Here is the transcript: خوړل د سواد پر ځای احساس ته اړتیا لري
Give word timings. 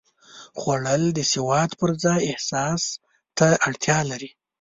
خوړل 0.59 1.03
د 1.17 1.19
سواد 1.33 1.71
پر 1.79 1.89
ځای 2.03 2.21
احساس 2.31 2.83
ته 3.37 3.47
اړتیا 3.67 3.99
لري 4.11 4.29